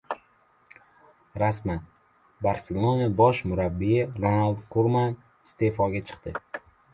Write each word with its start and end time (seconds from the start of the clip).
Rasman. 1.35 1.83
«Barselona» 2.45 3.07
bosh 3.19 3.43
murabbiyi 3.51 4.01
Ronald 4.25 4.65
Kuman 4.77 5.13
iste’foga 5.51 6.03
chiqarildi 6.11 6.65